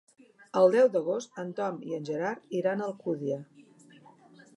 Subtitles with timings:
[0.59, 3.39] El deu d'agost en Tom i en Gerard iran a Alcúdia.